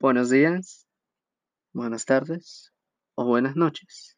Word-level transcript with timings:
Buenos 0.00 0.30
días, 0.30 0.86
buenas 1.72 2.04
tardes 2.04 2.72
o 3.16 3.24
buenas 3.24 3.56
noches. 3.56 4.16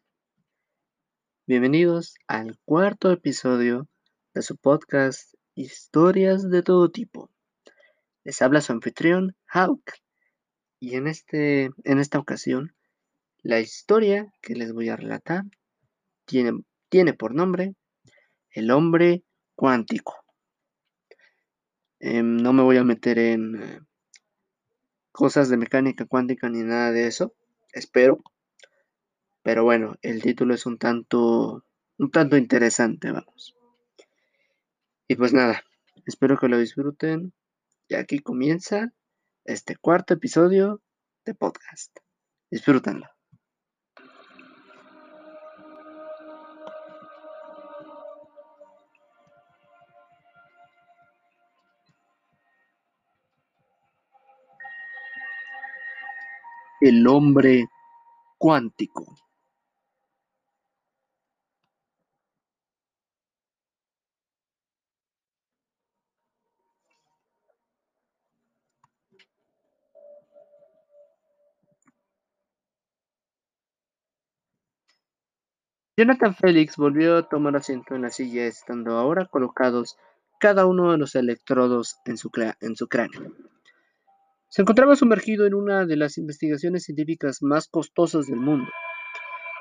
Bienvenidos 1.47 2.17
al 2.27 2.59
cuarto 2.67 3.11
episodio 3.11 3.89
de 4.35 4.43
su 4.43 4.59
podcast 4.59 5.33
Historias 5.55 6.51
de 6.51 6.63
todo 6.63 6.91
tipo. 6.91 7.31
Les 8.25 8.43
habla 8.43 8.61
su 8.61 8.73
anfitrión 8.73 9.35
Hawk 9.47 9.95
y 10.81 10.97
en, 10.97 11.07
este, 11.07 11.71
en 11.85 11.99
esta 11.99 12.19
ocasión 12.19 12.75
la 13.39 13.59
historia 13.59 14.31
que 14.43 14.57
les 14.57 14.75
voy 14.75 14.91
a 14.91 14.97
relatar 14.97 15.45
tiene, 16.27 16.63
tiene 16.91 17.15
por 17.15 17.35
nombre 17.35 17.75
El 18.51 18.71
hombre 18.71 19.25
cuántico. 19.55 20.15
Em, 22.01 22.37
no 22.37 22.53
me 22.53 22.63
voy 22.63 22.77
a 22.77 22.85
meter 22.85 23.19
en 23.19 23.63
eh, 23.63 23.81
cosas 25.21 25.51
de 25.51 25.59
mecánica 25.59 26.07
cuántica 26.07 26.49
ni 26.49 26.63
nada 26.63 26.93
de 26.93 27.07
eso, 27.07 27.35
espero. 27.75 28.25
Pero 29.43 29.65
bueno, 29.65 29.97
el 30.01 30.23
título 30.23 30.55
es 30.55 30.65
un 30.65 30.79
tanto, 30.79 31.63
un 31.99 32.11
tanto 32.11 32.39
interesante, 32.39 33.13
vamos. 33.13 33.55
Y 35.09 35.17
pues 35.17 35.35
nada, 35.35 35.63
espero 36.07 36.39
que 36.39 36.49
lo 36.49 36.57
disfruten. 36.57 37.35
Y 37.87 37.97
aquí 37.97 38.21
comienza 38.21 38.95
este 39.45 39.77
cuarto 39.77 40.15
episodio 40.15 40.81
de 41.27 41.35
podcast. 41.35 41.95
Disfrútenlo. 42.51 43.20
El 56.81 57.07
hombre 57.07 57.67
cuántico. 58.39 59.15
Jonathan 76.01 76.35
Félix 76.35 76.79
volvió 76.79 77.19
a 77.19 77.29
tomar 77.29 77.57
asiento 77.57 77.95
en 77.95 78.01
la 78.01 78.09
silla, 78.09 78.47
estando 78.47 78.97
ahora 78.97 79.27
colocados 79.27 79.99
cada 80.39 80.65
uno 80.65 80.93
de 80.93 80.97
los 80.97 81.15
electrodos 81.15 81.99
en 82.07 82.17
su, 82.17 82.31
en 82.63 82.75
su 82.75 82.89
cráneo. 82.89 83.50
Se 84.51 84.63
encontraba 84.63 84.97
sumergido 84.97 85.47
en 85.47 85.55
una 85.55 85.87
de 85.87 85.95
las 85.97 86.19
investigaciones 86.19 86.83
científicas 86.83 87.41
más 87.41 87.69
costosas 87.69 88.27
del 88.27 88.41
mundo, 88.41 88.69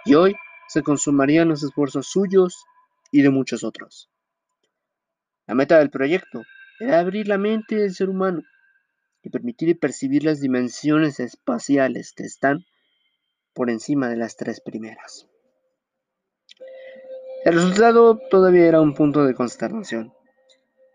y 0.04 0.16
hoy 0.16 0.36
se 0.68 0.82
consumarían 0.82 1.48
los 1.48 1.62
esfuerzos 1.62 2.08
suyos 2.08 2.66
y 3.12 3.22
de 3.22 3.30
muchos 3.30 3.64
otros. 3.64 4.10
La 5.46 5.54
meta 5.54 5.78
del 5.78 5.92
proyecto 5.92 6.42
era 6.80 7.00
abrir 7.00 7.28
la 7.28 7.38
mente 7.38 7.76
del 7.76 7.94
ser 7.94 8.10
humano 8.10 8.42
y 9.22 9.30
permitir 9.30 9.78
percibir 9.78 10.24
las 10.24 10.42
dimensiones 10.42 11.20
espaciales 11.20 12.12
que 12.12 12.24
están 12.24 12.66
por 13.54 13.70
encima 13.70 14.10
de 14.10 14.18
las 14.18 14.38
tres 14.38 14.60
primeras. 14.60 15.28
El 17.46 17.54
resultado 17.54 18.20
todavía 18.32 18.66
era 18.66 18.82
un 18.82 18.96
punto 18.96 19.24
de 19.24 19.36
consternación, 19.36 20.14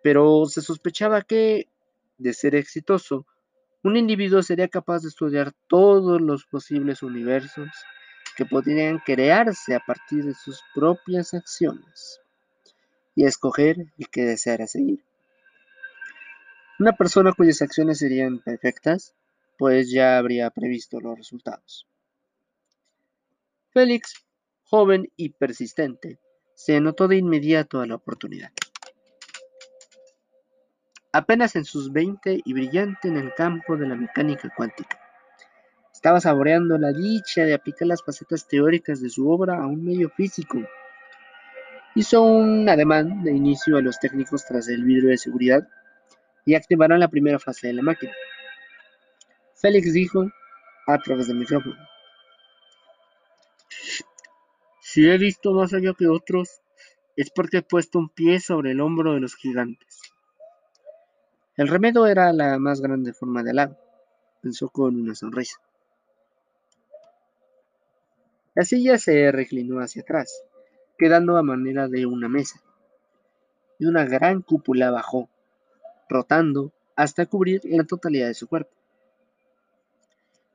pero 0.03 0.47
se 0.47 0.63
sospechaba 0.63 1.23
que, 1.23 1.69
de 2.19 2.33
ser 2.33 2.57
exitoso, 2.57 3.27
un 3.85 3.99
individuo 3.99 4.43
sería 4.43 4.69
capaz 4.69 5.03
de 5.03 5.09
estudiar 5.09 5.53
todos 5.69 6.21
los 6.21 6.47
posibles 6.47 7.03
universos 7.03 7.69
que 8.35 8.47
podrían 8.47 8.99
crearse 8.99 9.75
a 9.75 9.81
partir 9.81 10.25
de 10.25 10.35
sus 10.35 10.63
propias 10.75 11.35
acciones 11.35 12.21
y 13.15 13.27
escoger 13.27 13.77
el 13.99 14.09
que 14.09 14.25
deseara 14.25 14.67
seguir. 14.67 15.05
Una 16.79 16.93
persona 16.93 17.35
cuyas 17.35 17.61
acciones 17.61 17.99
serían 17.99 18.41
perfectas, 18.41 19.15
pues 19.59 19.91
ya 19.91 20.17
habría 20.17 20.51
previsto 20.51 20.99
los 21.01 21.17
resultados. 21.17 21.87
Félix, 23.71 24.15
joven 24.65 25.13
y 25.15 25.29
persistente, 25.29 26.19
se 26.55 26.77
anotó 26.77 27.07
de 27.07 27.19
inmediato 27.19 27.81
a 27.81 27.87
la 27.87 27.97
oportunidad 27.97 28.51
apenas 31.15 31.55
en 31.55 31.65
sus 31.65 31.93
veinte 31.93 32.41
y 32.45 32.53
brillante 32.53 33.07
en 33.07 33.17
el 33.17 33.33
campo 33.35 33.77
de 33.77 33.87
la 33.87 33.95
mecánica 33.95 34.53
cuántica. 34.57 34.99
Estaba 35.93 36.21
saboreando 36.21 36.77
la 36.77 36.91
dicha 36.91 37.45
de 37.45 37.55
aplicar 37.55 37.87
las 37.87 38.03
facetas 38.03 38.49
teóricas 38.49 39.01
de 39.01 39.09
su 39.09 39.31
obra 39.31 39.63
a 39.63 39.67
un 39.69 39.85
medio 39.85 40.11
físico. 40.11 40.59
Hizo 41.95 42.21
un 42.21 42.69
ademán 42.69 43.23
de 43.23 43.31
inicio 43.31 43.77
a 43.77 43.81
los 43.81 44.01
técnicos 44.01 44.45
tras 44.45 44.67
el 44.67 44.83
vidrio 44.83 45.11
de 45.11 45.17
seguridad 45.17 45.69
y 46.45 46.57
activaron 46.57 46.99
la 46.99 47.07
primera 47.07 47.39
fase 47.39 47.69
de 47.69 47.75
la 47.75 47.83
máquina. 47.83 48.13
Félix 49.55 49.93
dijo 49.93 50.29
a 50.89 50.99
través 50.99 51.29
del 51.29 51.37
micrófono. 51.37 51.77
Si 54.81 55.09
he 55.09 55.17
visto 55.17 55.53
más 55.53 55.73
allá 55.75 55.95
que 55.97 56.09
otros, 56.09 56.61
es 57.15 57.31
porque 57.31 57.59
he 57.59 57.63
puesto 57.63 58.01
un 58.01 58.09
pie 58.09 58.41
sobre 58.41 58.73
el 58.73 58.81
hombro 58.81 59.15
de 59.15 59.21
los 59.21 59.37
gigantes. 59.37 60.14
El 61.57 61.69
remedio 61.69 62.07
era 62.07 62.33
la 62.33 62.59
más 62.59 62.81
grande 62.81 63.13
forma 63.13 63.45
de 63.45 63.51
halago, 63.51 63.77
pensó 64.43 64.69
con 64.71 64.97
una 64.97 65.15
sonrisa. 65.15 65.61
La 68.57 68.65
silla 68.65 68.99
se 68.99 69.31
reclinó 69.31 69.79
hacia 69.79 70.03
atrás, 70.03 70.43
quedando 70.99 71.37
a 71.37 71.45
manera 71.45 71.87
de 71.87 72.07
una 72.07 72.29
mesa, 72.29 72.61
y 73.79 73.87
una 73.87 74.05
gran 74.05 74.43
cúpula 74.43 74.91
bajó, 74.91 75.29
rotando 76.09 76.73
hasta 76.97 77.27
cubrir 77.27 77.61
la 77.63 77.85
totalidad 77.85 78.27
de 78.27 78.35
su 78.35 78.49
cuerpo. 78.49 78.73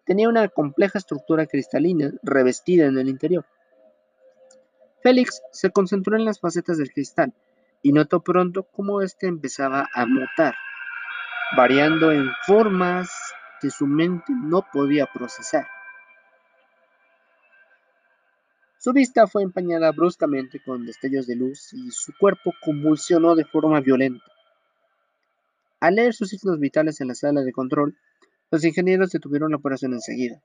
Tenía 0.06 0.28
una 0.28 0.50
compleja 0.50 1.00
estructura 1.00 1.46
cristalina 1.46 2.12
revestida 2.24 2.88
en 2.88 2.98
el 2.98 3.08
interior. 3.08 3.46
Félix 5.02 5.42
se 5.54 5.72
concentró 5.72 6.18
en 6.18 6.26
las 6.26 6.42
facetas 6.42 6.78
del 6.78 6.92
cristal 6.92 7.34
y 7.82 7.94
notó 7.94 8.20
pronto 8.20 8.64
cómo 8.64 9.02
éste 9.02 9.28
empezaba 9.28 9.88
a 9.94 10.06
mutar 10.06 10.56
variando 11.56 12.12
en 12.12 12.32
formas 12.46 13.10
que 13.62 13.70
su 13.70 13.88
mente 13.88 14.34
no 14.34 14.66
podía 14.72 15.08
procesar. 15.08 15.68
Su 18.78 18.94
vista 18.94 19.28
fue 19.28 19.44
empañada 19.44 19.92
bruscamente 19.92 20.62
con 20.64 20.86
destellos 20.86 21.28
de 21.28 21.36
luz 21.36 21.74
y 21.74 21.92
su 21.92 22.14
cuerpo 22.18 22.54
convulsionó 22.62 23.36
de 23.36 23.44
forma 23.44 23.82
violenta. 23.82 24.24
Al 25.82 25.96
leer 25.96 26.14
sus 26.14 26.30
signos 26.30 26.60
vitales 26.60 27.02
en 27.02 27.10
la 27.10 27.16
sala 27.16 27.42
de 27.42 27.52
control, 27.52 27.98
los 28.52 28.64
ingenieros 28.64 29.12
detuvieron 29.12 29.52
la 29.52 29.58
operación 29.58 29.94
enseguida. 29.94 30.42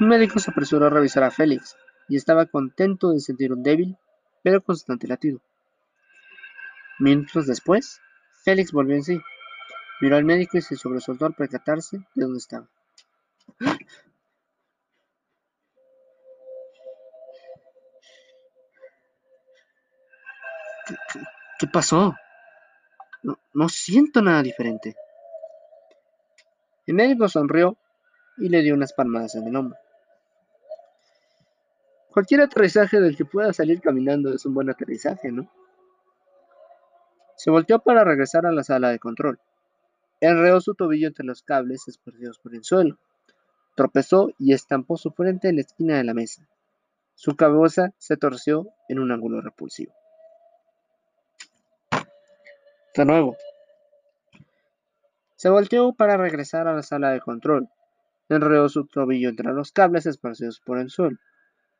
Un 0.00 0.08
médico 0.08 0.38
se 0.38 0.50
apresuró 0.50 0.86
a 0.86 0.90
revisar 0.90 1.22
a 1.22 1.30
Félix 1.30 1.76
y 2.08 2.16
estaba 2.16 2.46
contento 2.46 3.12
de 3.12 3.20
sentir 3.20 3.52
un 3.52 3.62
débil 3.62 3.96
pero 4.42 4.60
constante 4.60 5.06
latido. 5.06 5.40
Minutos 6.98 7.46
después, 7.46 8.00
Félix 8.42 8.72
volvió 8.72 8.96
en 8.96 9.04
sí, 9.04 9.20
miró 10.00 10.16
al 10.16 10.24
médico 10.24 10.58
y 10.58 10.62
se 10.62 10.76
sobresaltó 10.76 11.26
al 11.26 11.34
percatarse 11.34 11.98
de 12.14 12.24
dónde 12.24 12.38
estaba. 12.38 12.68
¿Qué, 21.58 21.66
pasó? 21.68 22.14
No, 23.22 23.38
no 23.54 23.68
siento 23.68 24.20
nada 24.20 24.42
diferente. 24.42 24.96
El 26.86 26.94
médico 26.94 27.28
sonrió 27.28 27.78
y 28.38 28.48
le 28.48 28.62
dio 28.62 28.74
unas 28.74 28.92
palmadas 28.92 29.36
en 29.36 29.46
el 29.46 29.54
hombro. 29.54 29.78
Cualquier 32.10 32.40
aterrizaje 32.40 33.00
del 33.00 33.16
que 33.16 33.24
pueda 33.24 33.52
salir 33.52 33.80
caminando 33.80 34.34
es 34.34 34.44
un 34.44 34.54
buen 34.54 34.68
aterrizaje, 34.68 35.30
¿no? 35.30 35.48
Se 37.42 37.50
volteó 37.50 37.80
para 37.80 38.04
regresar 38.04 38.46
a 38.46 38.52
la 38.52 38.62
sala 38.62 38.90
de 38.90 39.00
control. 39.00 39.40
Enreó 40.20 40.60
su 40.60 40.76
tobillo 40.76 41.08
entre 41.08 41.26
los 41.26 41.42
cables 41.42 41.88
esparcidos 41.88 42.38
por 42.38 42.54
el 42.54 42.62
suelo. 42.62 43.00
Tropezó 43.74 44.30
y 44.38 44.52
estampó 44.52 44.96
su 44.96 45.10
frente 45.10 45.48
en 45.48 45.56
la 45.56 45.62
esquina 45.62 45.96
de 45.96 46.04
la 46.04 46.14
mesa. 46.14 46.46
Su 47.16 47.34
cabeza 47.34 47.94
se 47.98 48.16
torció 48.16 48.68
en 48.88 49.00
un 49.00 49.10
ángulo 49.10 49.40
repulsivo. 49.40 49.92
De 52.94 53.04
nuevo. 53.04 53.36
Se 55.34 55.48
volteó 55.48 55.94
para 55.94 56.16
regresar 56.16 56.68
a 56.68 56.76
la 56.76 56.84
sala 56.84 57.10
de 57.10 57.18
control. 57.18 57.68
Enreó 58.28 58.68
su 58.68 58.86
tobillo 58.86 59.28
entre 59.28 59.52
los 59.52 59.72
cables 59.72 60.06
esparcidos 60.06 60.60
por 60.60 60.78
el 60.78 60.90
suelo. 60.90 61.18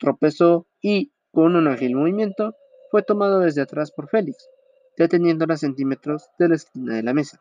Tropezó 0.00 0.66
y, 0.80 1.12
con 1.30 1.54
un 1.54 1.68
ágil 1.68 1.94
movimiento, 1.94 2.56
fue 2.90 3.04
tomado 3.04 3.38
desde 3.38 3.62
atrás 3.62 3.92
por 3.92 4.08
Félix, 4.08 4.48
deteniéndola 4.96 5.56
centímetros 5.56 6.30
de 6.38 6.48
la 6.48 6.56
esquina 6.56 6.94
de 6.94 7.02
la 7.02 7.14
mesa. 7.14 7.40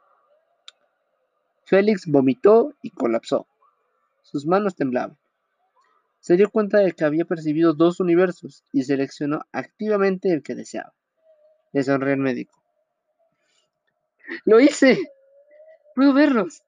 Félix 1.65 2.05
vomitó 2.05 2.73
y 2.81 2.91
colapsó. 2.91 3.47
Sus 4.23 4.45
manos 4.45 4.75
temblaban. 4.75 5.17
Se 6.19 6.37
dio 6.37 6.49
cuenta 6.49 6.79
de 6.79 6.91
que 6.91 7.03
había 7.03 7.25
percibido 7.25 7.73
dos 7.73 7.99
universos 7.99 8.63
y 8.71 8.83
seleccionó 8.83 9.41
activamente 9.51 10.31
el 10.31 10.43
que 10.43 10.55
deseaba. 10.55 10.93
Le 11.71 11.83
sonrió 11.83 12.13
el 12.13 12.19
médico. 12.19 12.61
¡Lo 14.45 14.59
hice! 14.59 14.97
¡Puedo 15.95 16.13
verlos! 16.13 16.61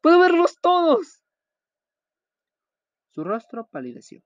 ¡Puedo 0.00 0.20
verlos 0.20 0.58
todos! 0.60 1.22
Su 3.10 3.24
rostro 3.24 3.66
palideció. 3.66 4.22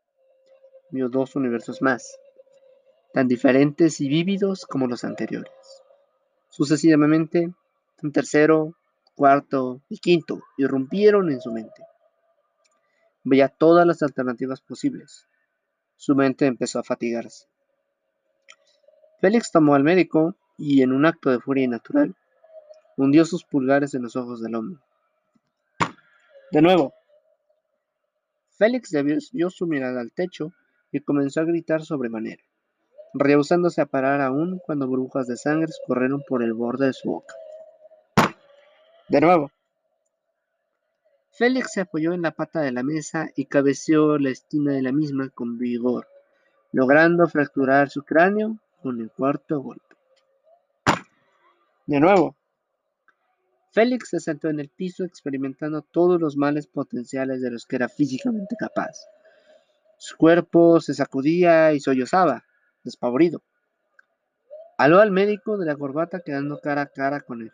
Vio 0.91 1.09
dos 1.09 1.37
universos 1.37 1.81
más, 1.83 2.19
tan 3.13 3.29
diferentes 3.29 4.01
y 4.01 4.09
vívidos 4.09 4.67
como 4.67 4.87
los 4.87 5.05
anteriores. 5.05 5.53
Sucesivamente, 6.49 7.53
un 8.03 8.13
tercero, 8.13 8.75
cuarto 9.15 9.81
y 9.89 9.99
quinto 9.99 10.43
irrumpieron 10.57 11.31
en 11.31 11.41
su 11.41 11.53
mente. 11.53 11.85
Veía 13.25 13.49
todas 13.49 13.87
las 13.87 14.03
alternativas 14.03 14.61
posibles. 14.61 15.27
Su 15.97 16.15
mente 16.15 16.47
empezó 16.47 16.79
a 16.79 16.85
fatigarse. 16.85 17.47
Félix 19.21 19.53
tomó 19.53 19.75
al 19.75 19.85
médico 19.85 20.35
y, 20.57 20.83
en 20.83 20.93
un 20.93 21.05
acto 21.05 21.31
de 21.31 21.41
furia 21.41 21.69
natural, 21.69 22.15
hundió 22.97 23.25
sus 23.25 23.45
pulgares 23.45 23.95
en 23.95 24.03
los 24.03 24.17
ojos 24.17 24.41
del 24.41 24.55
hombre. 24.55 24.81
De 26.51 26.63
nuevo, 26.63 26.95
Félix 28.59 28.91
desvió 28.91 29.51
su 29.51 29.67
mirada 29.67 30.01
al 30.01 30.13
techo 30.13 30.53
y 30.91 31.01
comenzó 31.01 31.41
a 31.41 31.45
gritar 31.45 31.83
sobremanera, 31.83 32.43
rehusándose 33.15 33.81
a 33.81 33.87
parar 33.87 34.21
aún 34.21 34.61
cuando 34.65 34.87
burbujas 34.87 35.27
de 35.27 35.37
sangre 35.37 35.73
corrieron 35.87 36.23
por 36.29 36.43
el 36.43 36.55
borde 36.55 36.87
de 36.87 36.93
su 36.93 37.11
boca. 37.11 37.35
De 39.09 39.21
nuevo, 39.21 39.51
Félix 41.33 41.73
se 41.73 41.81
apoyó 41.81 42.13
en 42.13 42.23
la 42.23 42.33
pata 42.33 42.61
de 42.61 42.71
la 42.71 42.83
mesa 42.83 43.31
y 43.35 43.47
cabeceó 43.47 44.19
la 44.19 44.31
esquina 44.31 44.73
de 44.73 44.83
la 44.83 44.93
misma 44.93 45.31
con 45.31 45.59
vigor, 45.59 46.07
logrando 46.73 47.27
fracturar 47.27 47.91
su 47.91 48.03
cráneo 48.03 48.59
con 48.83 49.01
el 49.01 49.11
cuarto 49.11 49.61
golpe. 49.61 49.97
De 51.87 51.99
nuevo, 51.99 52.37
Félix 53.73 54.11
se 54.11 54.21
sentó 54.21 54.49
en 54.49 54.61
el 54.61 54.69
piso 54.69 55.05
experimentando 55.05 55.83
todos 55.83 56.21
los 56.21 56.37
males 56.37 56.67
potenciales 56.67 57.41
de 57.41 57.51
los 57.51 57.67
que 57.67 57.77
era 57.77 57.89
físicamente 57.89 58.57
capaz. 58.59 59.07
Su 59.97 60.17
cuerpo 60.17 60.81
se 60.81 60.95
sacudía 60.95 61.73
y 61.73 61.81
sollozaba, 61.81 62.45
despavorido. 62.85 63.43
Aló 64.79 65.01
al 65.01 65.11
médico 65.11 65.59
de 65.59 65.67
la 65.67 65.77
corbata 65.77 66.21
quedando 66.25 66.61
cara 66.61 66.83
a 66.83 66.87
cara 66.87 67.21
con 67.21 67.43
él. 67.43 67.53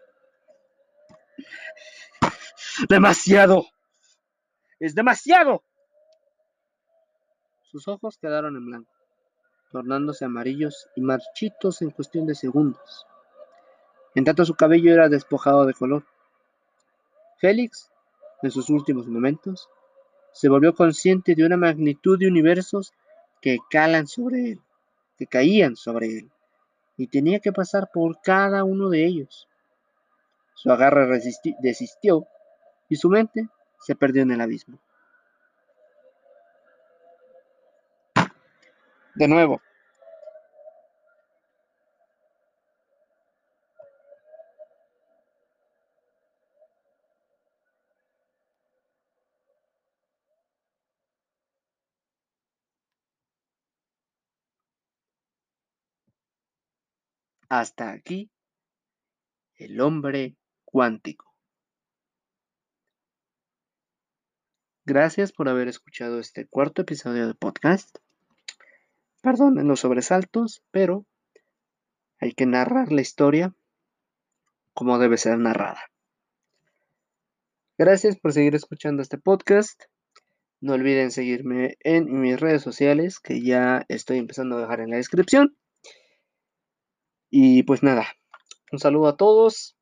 ¡Demasiado! 2.88 3.66
¡Es 4.78 4.94
demasiado! 4.94 5.64
Sus 7.62 7.88
ojos 7.88 8.18
quedaron 8.18 8.56
en 8.56 8.66
blanco, 8.66 8.92
tornándose 9.70 10.24
amarillos 10.24 10.88
y 10.94 11.00
marchitos 11.00 11.82
en 11.82 11.90
cuestión 11.90 12.26
de 12.26 12.34
segundos. 12.34 13.06
En 14.14 14.24
tanto 14.24 14.44
su 14.44 14.54
cabello 14.54 14.92
era 14.92 15.08
despojado 15.08 15.66
de 15.66 15.74
color. 15.74 16.04
Félix, 17.38 17.90
en 18.42 18.50
sus 18.50 18.70
últimos 18.70 19.06
momentos, 19.08 19.68
se 20.32 20.48
volvió 20.48 20.74
consciente 20.74 21.34
de 21.34 21.44
una 21.44 21.56
magnitud 21.56 22.18
de 22.18 22.28
universos 22.28 22.92
que 23.40 23.58
calan 23.70 24.06
sobre 24.06 24.52
él, 24.52 24.60
que 25.18 25.26
caían 25.26 25.76
sobre 25.76 26.18
él, 26.18 26.30
y 26.96 27.06
tenía 27.06 27.40
que 27.40 27.52
pasar 27.52 27.90
por 27.92 28.20
cada 28.20 28.64
uno 28.64 28.88
de 28.88 29.04
ellos. 29.04 29.48
Su 30.54 30.70
agarre 30.70 31.06
desistió 31.60 32.26
y 32.88 32.96
su 32.96 33.08
mente 33.08 33.48
se 33.80 33.94
perdió 33.94 34.22
en 34.22 34.30
el 34.32 34.40
abismo. 34.40 34.78
De 39.14 39.28
nuevo. 39.28 39.60
Hasta 57.48 57.92
aquí 57.92 58.30
el 59.54 59.80
hombre 59.80 60.36
cuántico. 60.64 61.32
Gracias 64.84 65.32
por 65.32 65.48
haber 65.48 65.68
escuchado 65.68 66.18
este 66.20 66.46
cuarto 66.46 66.82
episodio 66.82 67.26
de 67.26 67.34
podcast. 67.34 67.98
Perdonen 69.22 69.66
los 69.66 69.80
sobresaltos, 69.80 70.62
pero 70.70 71.06
hay 72.20 72.32
que 72.32 72.46
narrar 72.46 72.92
la 72.92 73.00
historia 73.00 73.54
como 74.74 74.98
debe 74.98 75.16
ser 75.16 75.38
narrada. 75.38 75.80
Gracias 77.78 78.16
por 78.18 78.32
seguir 78.32 78.54
escuchando 78.54 79.02
este 79.02 79.18
podcast. 79.18 79.82
No 80.60 80.74
olviden 80.74 81.10
seguirme 81.10 81.76
en 81.80 82.20
mis 82.20 82.40
redes 82.40 82.62
sociales 82.62 83.20
que 83.20 83.42
ya 83.42 83.84
estoy 83.88 84.18
empezando 84.18 84.56
a 84.56 84.60
dejar 84.60 84.80
en 84.80 84.90
la 84.90 84.96
descripción. 84.96 85.56
Y 87.38 87.64
pues 87.64 87.82
nada, 87.82 88.06
un 88.72 88.78
saludo 88.78 89.08
a 89.08 89.18
todos 89.18 89.76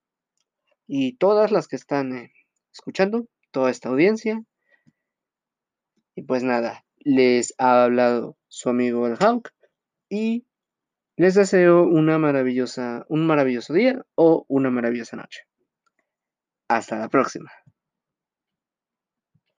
y 0.88 1.16
todas 1.18 1.52
las 1.52 1.68
que 1.68 1.76
están 1.76 2.12
eh, 2.12 2.32
escuchando, 2.72 3.28
toda 3.52 3.70
esta 3.70 3.90
audiencia. 3.90 4.42
Y 6.16 6.22
pues 6.22 6.42
nada, 6.42 6.84
les 6.96 7.54
ha 7.58 7.84
hablado 7.84 8.36
su 8.48 8.70
amigo 8.70 9.06
el 9.06 9.16
Hawk 9.20 9.52
y 10.08 10.48
les 11.14 11.34
deseo 11.34 11.84
una 11.84 12.18
maravillosa, 12.18 13.06
un 13.08 13.24
maravilloso 13.24 13.72
día 13.72 14.04
o 14.16 14.44
una 14.48 14.70
maravillosa 14.70 15.16
noche. 15.16 15.42
Hasta 16.66 16.98
la 16.98 17.08
próxima. 17.08 17.52